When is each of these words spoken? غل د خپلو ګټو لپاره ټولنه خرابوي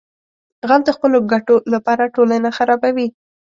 غل 0.69 0.81
د 0.85 0.89
خپلو 0.97 1.17
ګټو 1.31 1.55
لپاره 1.73 2.11
ټولنه 2.15 2.49
خرابوي 2.57 3.07